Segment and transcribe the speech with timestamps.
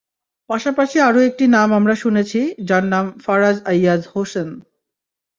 [0.49, 4.49] পাশাপাশি আরও একটি নাম আমরা শুনেছি, যার নাম ফারাজ আইয়াজ হোসেন।